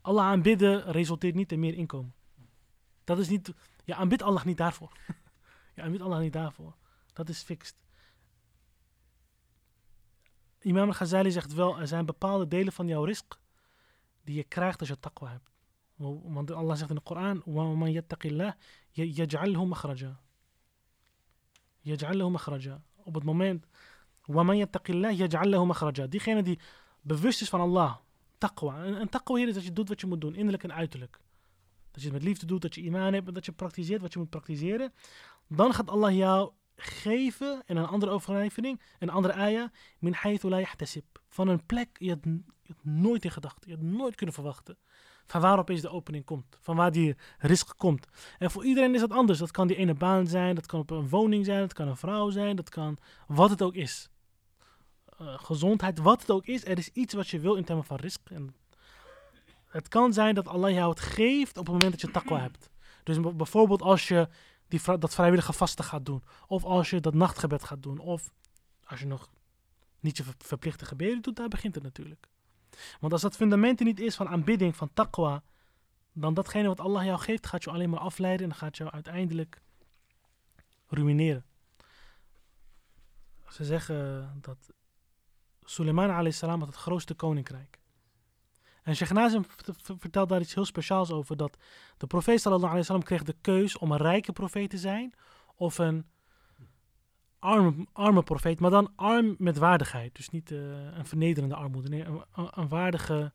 Allah 0.00 0.24
aanbidden 0.24 0.92
resulteert 0.92 1.34
niet 1.34 1.52
in 1.52 1.60
meer 1.60 1.74
inkomen. 1.74 2.14
Dat 3.04 3.18
is 3.18 3.28
niet, 3.28 3.52
je 3.84 3.94
aanbidt 3.94 4.22
Allah 4.22 4.44
niet 4.44 4.56
daarvoor. 4.56 4.92
je 5.75 5.81
aanbidt 5.81 6.03
Allah 6.03 6.19
niet 6.19 6.33
daarvoor. 6.33 6.75
Dat 7.13 7.29
is 7.29 7.41
fixed. 7.41 7.75
Imam 10.59 10.87
al-Ghazali 10.87 11.31
zegt 11.31 11.53
wel, 11.53 11.79
er 11.79 11.87
zijn 11.87 12.05
bepaalde 12.05 12.47
delen 12.47 12.73
van 12.73 12.87
jouw 12.87 13.03
risk 13.03 13.39
die 14.21 14.35
je 14.35 14.43
krijgt 14.43 14.79
als 14.79 14.89
je 14.89 14.99
taqwa 14.99 15.29
hebt. 15.29 15.49
Want 15.95 16.51
Allah 16.51 16.75
zegt 16.75 16.89
in 16.89 16.95
de 16.95 17.01
Koran, 17.01 17.41
وَمَنْ 17.45 17.91
يَتَّقِ 17.91 18.25
اللَّهِ 18.25 18.55
يَجْعَلْهُ 18.91 19.65
مَخْرَجًا 19.65 20.15
يَجْعَلْهُ 21.81 22.29
مَخْرَجًا 22.29 22.81
Op 22.95 23.13
het 23.13 23.23
moment 23.23 23.65
وَمَنْ 24.27 24.55
يَتَّقِ 24.55 24.89
اللَّهِ 24.89 25.11
يَجْعَلْ 25.11 25.49
لَهُ 25.49 25.65
مَخْرَجًا. 25.65 26.07
Diegene 26.07 26.43
die 26.43 26.59
bewust 27.01 27.41
is 27.41 27.49
van 27.49 27.59
Allah. 27.59 27.97
Taqwa. 28.37 28.83
En, 28.83 28.95
en 28.95 29.09
taqwa 29.09 29.35
hier 29.35 29.47
is 29.47 29.53
dat 29.53 29.63
je 29.63 29.73
doet 29.73 29.89
wat 29.89 30.01
je 30.01 30.07
moet 30.07 30.21
doen. 30.21 30.35
Innerlijk 30.35 30.63
en 30.63 30.73
uiterlijk. 30.73 31.19
Dat 31.94 32.02
je 32.02 32.08
het 32.08 32.18
met 32.18 32.26
liefde 32.26 32.46
doet, 32.46 32.62
dat 32.62 32.74
je 32.74 32.80
imaan 32.80 33.12
hebt. 33.12 33.28
en 33.28 33.34
Dat 33.34 33.44
je 33.44 33.52
praktiseert 33.52 34.00
wat 34.00 34.12
je 34.12 34.18
moet 34.18 34.30
praktiseren. 34.30 34.92
Dan 35.48 35.74
gaat 35.74 35.90
Allah 35.90 36.16
jou 36.16 36.52
geven, 36.76 37.62
in 37.66 37.76
een 37.76 37.86
andere 37.86 38.12
overlevering, 38.12 38.80
een 38.98 39.10
andere 39.10 39.34
ayah, 39.34 39.68
min 39.98 40.12
haythu 40.12 40.48
la. 40.48 40.64
Van 41.28 41.48
een 41.48 41.66
plek, 41.66 41.88
je 41.98 42.08
had, 42.08 42.18
je 42.62 42.72
had 42.72 42.84
nooit 42.84 43.24
in 43.24 43.30
gedachten, 43.30 43.70
je 43.70 43.76
had 43.76 43.84
nooit 43.84 44.14
kunnen 44.14 44.34
verwachten. 44.34 44.78
Van 45.26 45.40
waar 45.40 45.58
opeens 45.58 45.80
de 45.80 45.88
opening 45.88 46.24
komt, 46.24 46.58
van 46.60 46.76
waar 46.76 46.92
die 46.92 47.16
risk 47.38 47.74
komt. 47.76 48.06
En 48.38 48.50
voor 48.50 48.64
iedereen 48.64 48.94
is 48.94 49.00
dat 49.00 49.10
anders. 49.10 49.38
Dat 49.38 49.50
kan 49.50 49.66
die 49.66 49.76
ene 49.76 49.94
baan 49.94 50.26
zijn, 50.26 50.54
dat 50.54 50.66
kan 50.66 50.80
op 50.80 50.90
een 50.90 51.08
woning 51.08 51.44
zijn, 51.44 51.60
dat 51.60 51.72
kan 51.72 51.88
een 51.88 51.96
vrouw 51.96 52.30
zijn, 52.30 52.56
dat 52.56 52.68
kan 52.68 52.98
wat 53.26 53.50
het 53.50 53.62
ook 53.62 53.74
is. 53.74 54.08
Uh, 55.20 55.38
gezondheid, 55.38 55.98
wat 55.98 56.20
het 56.20 56.30
ook 56.30 56.46
is, 56.46 56.66
er 56.66 56.78
is 56.78 56.88
iets 56.88 57.14
wat 57.14 57.28
je 57.28 57.40
wil 57.40 57.54
in 57.54 57.64
termen 57.64 57.84
van 57.84 57.96
risk. 57.96 58.30
En 58.30 58.54
het 59.74 59.88
kan 59.88 60.12
zijn 60.12 60.34
dat 60.34 60.48
Allah 60.48 60.70
jou 60.70 60.90
het 60.90 61.00
geeft 61.00 61.58
op 61.58 61.64
het 61.64 61.74
moment 61.74 61.90
dat 61.90 62.00
je 62.00 62.10
takwa 62.10 62.40
hebt. 62.40 62.70
Dus 63.02 63.20
bijvoorbeeld 63.20 63.82
als 63.82 64.08
je 64.08 64.28
die, 64.68 64.98
dat 64.98 65.14
vrijwillige 65.14 65.52
vaste 65.52 65.82
gaat 65.82 66.06
doen. 66.06 66.22
Of 66.46 66.64
als 66.64 66.90
je 66.90 67.00
dat 67.00 67.14
nachtgebed 67.14 67.64
gaat 67.64 67.82
doen. 67.82 67.98
Of 67.98 68.32
als 68.84 69.00
je 69.00 69.06
nog 69.06 69.28
niet 70.00 70.16
je 70.16 70.24
verplichte 70.38 70.84
gebeden 70.84 71.22
doet, 71.22 71.36
daar 71.36 71.48
begint 71.48 71.74
het 71.74 71.84
natuurlijk. 71.84 72.28
Want 73.00 73.12
als 73.12 73.22
dat 73.22 73.36
fundament 73.36 73.78
er 73.78 73.86
niet 73.86 74.00
is 74.00 74.16
van 74.16 74.28
aanbidding, 74.28 74.76
van 74.76 74.90
taqwa, 74.94 75.42
dan 76.12 76.34
datgene 76.34 76.68
wat 76.68 76.80
Allah 76.80 77.04
jou 77.04 77.18
geeft, 77.18 77.46
gaat 77.46 77.64
je 77.64 77.70
alleen 77.70 77.90
maar 77.90 78.00
afleiden 78.00 78.50
en 78.50 78.54
gaat 78.54 78.76
jou 78.76 78.90
uiteindelijk 78.90 79.62
ruïneren. 80.86 81.44
Ze 83.48 83.64
zeggen 83.64 84.28
dat 84.40 84.72
Suleiman 85.64 86.10
a.s. 86.10 86.40
had 86.40 86.60
het 86.60 86.76
grootste 86.76 87.14
koninkrijk. 87.14 87.82
En 88.84 88.96
Sheikh 88.96 89.40
vertelt 89.98 90.28
daar 90.28 90.40
iets 90.40 90.54
heel 90.54 90.64
speciaals 90.64 91.10
over. 91.10 91.36
Dat 91.36 91.56
de 91.96 92.06
profeet 92.06 92.40
sallallahu 92.40 92.72
alaihi 92.72 92.80
wasallam 92.80 93.02
kreeg 93.02 93.22
de 93.22 93.36
keus 93.40 93.78
om 93.78 93.92
een 93.92 93.98
rijke 93.98 94.32
profeet 94.32 94.70
te 94.70 94.78
zijn. 94.78 95.14
Of 95.54 95.78
een 95.78 96.06
arme, 97.38 97.86
arme 97.92 98.22
profeet. 98.22 98.60
Maar 98.60 98.70
dan 98.70 98.92
arm 98.96 99.34
met 99.38 99.58
waardigheid. 99.58 100.14
Dus 100.14 100.30
niet 100.30 100.50
uh, 100.50 100.58
een 100.96 101.06
vernederende 101.06 101.54
armoede. 101.54 101.88
Nee, 101.88 102.04
een, 102.04 102.22
een 102.34 102.68
waardige... 102.68 103.32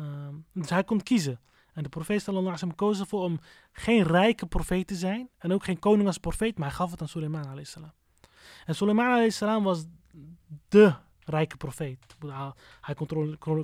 Uh, 0.00 0.28
dus 0.52 0.70
hij 0.70 0.84
kon 0.84 1.02
kiezen. 1.02 1.40
En 1.72 1.82
de 1.82 1.88
profeet 1.88 2.22
sallallahu 2.22 2.54
alaihi 2.54 2.66
wasallam 2.66 2.76
koos 2.76 3.00
ervoor 3.00 3.22
om 3.22 3.40
geen 3.72 4.02
rijke 4.02 4.46
profeet 4.46 4.86
te 4.86 4.94
zijn. 4.94 5.28
En 5.38 5.52
ook 5.52 5.64
geen 5.64 5.78
koning 5.78 6.06
als 6.06 6.18
profeet. 6.18 6.58
Maar 6.58 6.68
hij 6.68 6.76
gaf 6.76 6.90
het 6.90 7.00
aan 7.00 7.08
Suleiman 7.08 7.46
alaihi 7.46 7.64
salam. 7.64 7.92
En 8.66 8.74
Suleiman 8.74 9.06
alaihi 9.06 9.30
salam 9.30 9.64
was 9.64 9.84
de 10.68 10.94
rijke 11.30 11.56
profeet. 11.56 12.16
Hij 12.80 12.94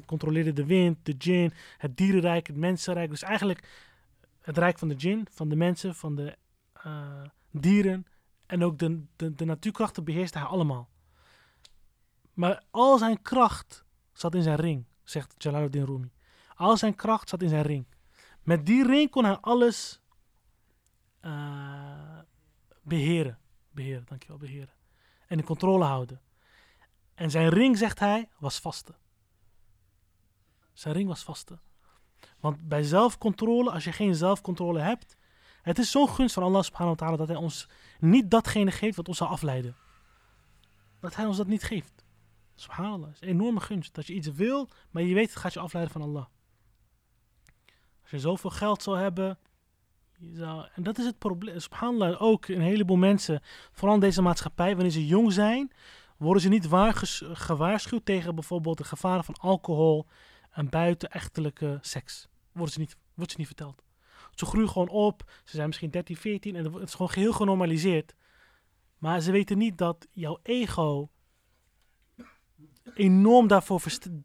controleerde 0.06 0.52
de 0.52 0.66
wind, 0.66 0.98
de 1.02 1.16
djinn, 1.16 1.52
het 1.78 1.96
dierenrijk, 1.96 2.46
het 2.46 2.56
mensenrijk. 2.56 3.10
Dus 3.10 3.22
eigenlijk 3.22 3.68
het 4.40 4.58
rijk 4.58 4.78
van 4.78 4.88
de 4.88 4.94
djinn, 4.94 5.26
van 5.30 5.48
de 5.48 5.56
mensen, 5.56 5.94
van 5.94 6.14
de 6.14 6.36
uh, 6.86 7.22
dieren. 7.50 8.06
En 8.46 8.64
ook 8.64 8.78
de, 8.78 9.02
de, 9.16 9.34
de 9.34 9.44
natuurkrachten 9.44 10.04
beheerste 10.04 10.38
hij 10.38 10.46
allemaal. 10.46 10.88
Maar 12.34 12.62
al 12.70 12.98
zijn 12.98 13.22
kracht 13.22 13.84
zat 14.12 14.34
in 14.34 14.42
zijn 14.42 14.56
ring, 14.56 14.84
zegt 15.02 15.34
Jalaluddin 15.38 15.84
Rumi. 15.84 16.10
Al 16.54 16.76
zijn 16.76 16.94
kracht 16.94 17.28
zat 17.28 17.42
in 17.42 17.48
zijn 17.48 17.62
ring. 17.62 17.86
Met 18.42 18.66
die 18.66 18.86
ring 18.86 19.10
kon 19.10 19.24
hij 19.24 19.36
alles 19.36 20.00
uh, 21.22 22.18
beheren. 22.82 23.38
Beheren, 23.70 24.04
dankjewel, 24.08 24.38
beheren. 24.38 24.74
En 25.26 25.38
in 25.38 25.44
controle 25.44 25.84
houden. 25.84 26.20
En 27.16 27.30
zijn 27.30 27.48
ring, 27.48 27.78
zegt 27.78 27.98
hij, 27.98 28.28
was 28.38 28.60
vaste. 28.60 28.94
Zijn 30.72 30.94
ring 30.94 31.08
was 31.08 31.22
vaste. 31.22 31.58
Want 32.40 32.68
bij 32.68 32.82
zelfcontrole, 32.82 33.70
als 33.70 33.84
je 33.84 33.92
geen 33.92 34.14
zelfcontrole 34.14 34.80
hebt, 34.80 35.16
het 35.62 35.78
is 35.78 35.90
zo'n 35.90 36.08
gunst 36.08 36.34
van 36.34 36.42
Allah 36.42 36.62
subhanahu 36.62 36.96
wa 36.96 37.04
ta'ala 37.04 37.16
dat 37.16 37.28
hij 37.28 37.36
ons 37.36 37.68
niet 38.00 38.30
datgene 38.30 38.70
geeft 38.70 38.96
wat 38.96 39.08
ons 39.08 39.16
zal 39.16 39.28
afleiden. 39.28 39.76
Dat 41.00 41.14
hij 41.14 41.26
ons 41.26 41.36
dat 41.36 41.46
niet 41.46 41.62
geeft. 41.62 42.04
Subhanallah, 42.54 43.10
is 43.10 43.20
een 43.20 43.28
enorme 43.28 43.60
gunst. 43.60 43.94
Dat 43.94 44.06
je 44.06 44.14
iets 44.14 44.28
wil, 44.28 44.68
maar 44.90 45.02
je 45.02 45.14
weet 45.14 45.28
het 45.28 45.38
gaat 45.38 45.52
je 45.52 45.60
afleiden 45.60 45.92
van 45.92 46.02
Allah. 46.02 46.24
Als 48.02 48.10
je 48.10 48.18
zoveel 48.18 48.50
geld 48.50 48.82
zou 48.82 48.98
hebben, 48.98 49.38
zou, 50.32 50.66
en 50.74 50.82
dat 50.82 50.98
is 50.98 51.04
het 51.04 51.18
probleem. 51.18 51.60
Subhanallah, 51.60 52.22
ook 52.22 52.46
een 52.46 52.60
heleboel 52.60 52.96
mensen, 52.96 53.42
vooral 53.72 53.94
in 53.94 54.00
deze 54.00 54.22
maatschappij, 54.22 54.74
wanneer 54.74 54.92
ze 54.92 55.06
jong 55.06 55.32
zijn, 55.32 55.72
worden 56.16 56.42
ze 56.42 56.48
niet 56.48 56.68
gewaarschuwd 57.32 58.04
tegen 58.04 58.34
bijvoorbeeld 58.34 58.78
de 58.78 58.84
gevaren 58.84 59.24
van 59.24 59.34
alcohol 59.34 60.06
en 60.50 60.68
buitenechtelijke 60.68 61.78
seks. 61.80 62.28
Worden 62.52 62.72
ze 62.72 62.78
niet, 62.78 62.96
wordt 63.14 63.30
ze 63.30 63.38
niet 63.38 63.46
verteld. 63.46 63.82
Ze 64.34 64.46
groeien 64.46 64.68
gewoon 64.68 64.88
op, 64.88 65.30
ze 65.44 65.56
zijn 65.56 65.66
misschien 65.66 65.90
13, 65.90 66.16
14 66.16 66.56
en 66.56 66.72
het 66.72 66.82
is 66.82 66.92
gewoon 66.92 67.10
geheel 67.10 67.32
genormaliseerd. 67.32 68.14
Maar 68.98 69.20
ze 69.20 69.32
weten 69.32 69.58
niet 69.58 69.78
dat 69.78 70.06
jouw 70.12 70.38
ego 70.42 71.10
enorm 72.94 73.46
daarvoor 73.46 73.82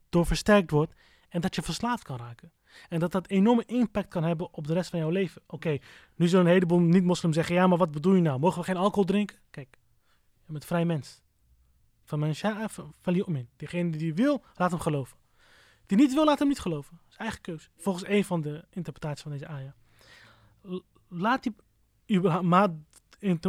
door 0.10 0.26
versterkt 0.26 0.72
wordt 0.72 0.94
en 1.30 1.42
dat 1.42 1.56
je 1.56 1.62
verslaafd 1.62 2.04
kan 2.04 2.18
raken. 2.18 2.52
En 2.90 3.00
dat 3.00 3.12
dat 3.12 3.28
enorme 3.28 3.64
impact 3.66 4.08
kan 4.08 4.24
hebben 4.24 4.54
op 4.54 4.68
de 4.68 4.74
rest 4.74 4.90
van 4.90 5.00
jouw 5.00 5.10
leven. 5.10 5.42
Oké, 5.48 5.78
nu 6.16 6.28
zullen 6.28 6.46
een 6.46 6.52
heleboel 6.52 6.80
niet-moslims 6.80 7.36
zeggen: 7.36 7.56
ja, 7.56 7.68
maar 7.68 7.78
wat 7.78 7.92
bedoel 7.92 8.14
je 8.14 8.22
nou? 8.22 8.40
Mogen 8.40 8.60
we 8.60 8.66
geen 8.66 8.78
alcohol 8.78 9.04
drinken? 9.04 9.38
Kijk, 9.50 9.78
je 10.46 10.52
bent 10.52 10.66
vrij 10.66 10.86
mens. 10.86 11.22
Van 12.12 12.20
man 12.20 12.36
sha'a 12.36 12.68
falyu'min. 13.02 13.48
Degene 13.56 13.98
die 13.98 14.14
wil, 14.14 14.44
laat 14.56 14.72
hem 14.72 14.80
geloven. 14.80 15.18
Die 15.86 15.98
niet 15.98 16.14
wil, 16.14 16.26
laat 16.26 16.40
hem 16.40 16.48
niet 16.48 16.60
geloven. 16.60 17.00
Dat 17.02 17.12
is 17.12 17.18
eigen 17.18 17.42
keuze. 17.42 17.70
Volgens 17.78 18.08
een 18.08 18.26
van 18.26 18.42
de 18.42 18.66
interpretaties 18.70 19.22
van 19.22 19.32
deze 19.32 19.48
ayah. 19.48 19.72
Laat 21.08 21.44
die 21.44 21.56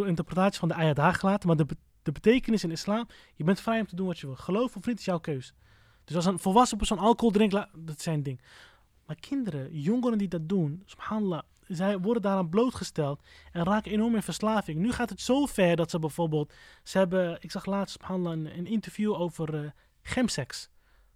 interpretatie 0.05 0.59
van 0.59 0.69
de 0.69 0.75
ayah 0.75 0.95
daar 0.95 1.15
gelaten, 1.15 1.49
maar 1.49 1.57
de, 1.57 1.67
de 2.03 2.13
betekenis 2.13 2.65
in 2.65 2.71
islam, 2.71 3.07
je 3.35 3.45
bent 3.45 3.61
vrij 3.61 3.81
om 3.81 3.87
te 3.87 3.97
doen 3.97 4.07
wat 4.07 4.19
je 4.19 4.27
wil. 4.27 4.37
Geloof 4.37 4.77
of 4.77 4.87
niet 4.87 4.99
is 4.99 5.05
jouw 5.05 5.21
keus. 5.21 5.55
Dus 6.05 6.17
als 6.17 6.27
een 6.27 6.39
volwassen 6.39 6.79
persoon 6.79 6.99
alcohol 6.99 7.31
drinkt, 7.31 7.67
dat 7.77 8.01
zijn 8.01 8.23
ding. 8.23 8.41
Maar 9.07 9.17
kinderen, 9.17 9.81
jongeren 9.81 10.19
die 10.19 10.29
dat 10.29 10.49
doen, 10.49 10.83
subhanallah, 10.85 11.43
zij 11.77 11.99
worden 11.99 12.23
daaraan 12.23 12.49
blootgesteld 12.49 13.23
en 13.53 13.65
raken 13.65 13.93
enorm 13.93 14.15
in 14.15 14.23
verslaving. 14.23 14.79
Nu 14.79 14.93
gaat 14.93 15.11
het 15.11 15.21
zo 15.21 15.47
ver 15.47 15.77
dat 15.77 15.91
ze 15.91 15.99
bijvoorbeeld, 15.99 16.53
ze 16.83 16.99
hebben, 16.99 17.37
ik 17.41 17.51
zag 17.51 17.67
laatst 17.67 17.99
een, 18.09 18.27
een 18.27 18.67
interview 18.67 19.13
over 19.13 19.55
uh. 19.55 20.71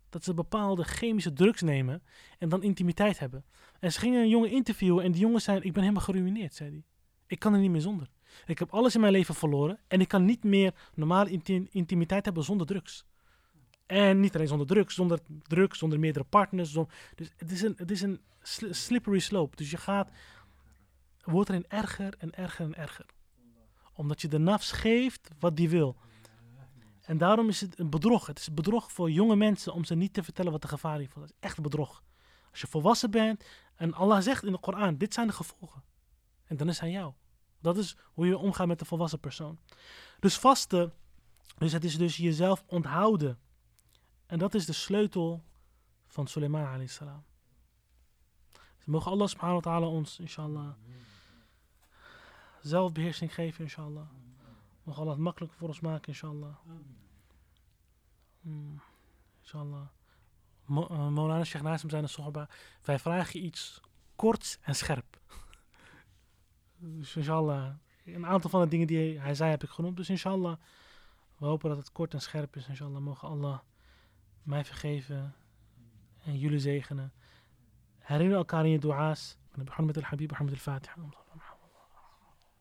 Dat 0.09 0.25
ze 0.25 0.35
bepaalde 0.35 0.85
chemische 0.85 1.33
drugs 1.33 1.63
nemen 1.63 2.03
en 2.39 2.49
dan 2.49 2.63
intimiteit 2.63 3.19
hebben. 3.19 3.45
En 3.81 3.93
ze 3.93 3.99
gingen 3.99 4.21
een 4.21 4.29
jongen 4.29 4.51
interviewen 4.51 5.05
en 5.05 5.13
die 5.13 5.21
jongen 5.21 5.41
zei, 5.41 5.61
ik 5.61 5.73
ben 5.73 5.83
helemaal 5.83 6.05
geruineerd, 6.05 6.55
zei 6.55 6.71
hij. 6.71 6.85
Ik 7.27 7.39
kan 7.39 7.55
er 7.55 7.61
niet 7.61 7.71
meer 7.71 7.81
zonder. 7.81 8.09
Ik 8.47 8.59
heb 8.59 8.71
alles 8.71 8.95
in 8.95 9.01
mijn 9.01 9.13
leven 9.13 9.35
verloren 9.35 9.79
en 9.89 10.01
ik 10.01 10.09
kan 10.09 10.25
niet 10.25 10.45
meer 10.45 10.75
normale 10.95 11.41
intimiteit 11.71 12.25
hebben 12.25 12.45
zonder 12.45 12.67
drugs. 12.67 13.07
En 13.87 14.21
niet 14.21 14.35
alleen 14.35 14.49
zonder 14.49 14.67
drugs, 14.67 14.95
zonder 14.95 15.19
drugs, 15.43 15.79
zonder 15.79 15.99
meerdere 15.99 16.25
partners. 16.25 16.73
dus 17.15 17.33
het 17.37 17.51
is, 17.51 17.63
een, 17.63 17.75
het 17.77 17.91
is 17.91 18.03
een 18.03 18.21
slippery 18.71 19.19
slope. 19.19 19.57
Dus 19.57 19.71
je 19.71 19.77
gaat 19.77 20.11
wordt 21.27 21.49
erin 21.49 21.65
erger 21.69 22.15
en 22.19 22.35
erger 22.35 22.65
en 22.65 22.75
erger. 22.75 23.07
Omdat 23.93 24.21
je 24.21 24.29
de 24.29 24.39
nafs 24.39 24.73
geeft 24.73 25.31
wat 25.39 25.57
die 25.57 25.69
wil. 25.69 25.97
En 27.07 27.19
daarom 27.19 27.49
is 27.49 27.61
het 27.61 27.79
een 27.79 27.91
bedrog. 27.91 28.27
Het 28.27 28.39
is 28.39 28.55
bedrog 28.55 28.93
voor 28.93 29.11
jonge 29.11 29.37
mensen 29.37 29.73
om 29.73 29.85
ze 29.85 29.95
niet 29.95 30.13
te 30.13 30.23
vertellen 30.23 30.53
wat 30.53 30.63
de 30.63 30.69
gevaar 30.69 30.99
hiervan 30.99 31.23
is. 31.23 31.31
Echt 31.41 31.61
bedrog. 31.61 32.03
Als 32.51 32.61
je 32.61 32.67
volwassen 32.67 33.11
bent 33.11 33.45
en 33.77 33.95
Allah 33.95 34.23
zegt 34.23 34.45
in 34.45 34.53
de 34.53 34.59
Koran, 34.59 34.97
dit 34.97 35.15
zijn 35.15 35.27
de 35.27 35.33
gevolgen. 35.33 35.83
En 36.45 36.57
dan 36.57 36.69
is 36.69 36.79
hij 36.79 36.91
jou. 36.91 37.13
Dat 37.61 37.77
is 37.77 37.97
hoe 38.13 38.27
je 38.27 38.39
omgaat 38.39 38.67
met 38.67 38.79
de 38.79 38.85
volwassen 38.85 39.21
persoon. 39.21 39.59
Dus 40.21 40.39
vasten, 40.39 40.93
dus 41.59 41.73
het 41.73 41.85
is 41.85 41.97
dus 41.97 42.17
jezelf 42.17 42.65
onthouden. 42.67 43.39
En 44.27 44.39
dat 44.39 44.55
is 44.55 44.67
de 44.67 44.73
sleutel 44.73 45.45
van 46.07 46.27
Suleiman 46.27 46.65
alayhi 46.67 46.89
salam. 46.89 47.25
Dus 48.77 48.85
mogen 48.85 49.11
Allah 49.11 49.29
subhanahu 49.29 49.61
wa 49.63 49.71
ta'ala 49.71 49.87
ons, 49.87 50.19
inshallah 50.19 50.75
zelfbeheersing 52.67 53.35
geven, 53.35 53.65
inshallah. 53.65 54.07
Mag 54.83 54.99
Allah 54.99 55.13
het 55.13 55.19
makkelijk 55.19 55.53
voor 55.53 55.69
ons 55.69 55.81
maken, 55.81 56.09
inshallah. 56.09 56.55
Hmm, 58.41 58.81
inshallah. 59.41 59.87
Mo 60.65 60.89
uh, 60.91 61.09
Maulana 61.09 61.45
Sheikh 61.45 61.65
Nasim 61.65 61.91
zijn 61.91 62.09
sahaba. 62.09 62.49
Wij 62.83 62.99
vragen 62.99 63.45
iets 63.45 63.81
kort 64.17 64.59
en 64.63 64.75
scherp. 64.75 65.21
dus 66.99 67.17
inshallah. 67.17 67.75
Een 68.05 68.27
aantal 68.27 68.51
van 68.51 68.61
de 68.61 68.69
dingen 68.69 68.87
die 68.87 69.19
hij 69.19 69.35
zei 69.35 69.51
heb 69.51 69.63
ik 69.63 69.69
genoemd. 69.69 69.97
Dus 69.97 70.09
inshallah. 70.09 70.57
We 71.37 71.47
hopen 71.47 71.69
dat 71.69 71.79
het 71.79 71.93
kort 71.93 72.15
en 72.15 72.21
scherp 72.21 72.57
is. 72.57 72.69
Inshallah 72.69 73.01
mogen 73.01 73.29
Allah 73.29 73.59
mij 74.43 74.65
vergeven 74.65 75.35
en 76.25 76.39
jullie 76.39 76.59
zegenen. 76.59 77.13
Herinner 77.99 78.37
elkaar 78.37 78.65
in 78.65 78.71
je 78.71 78.79
dua's. 78.79 79.37
Met 79.55 79.71
al-Habib 79.71 80.31
Muhammad 80.31 80.53
al-Fatiha. 80.53 81.26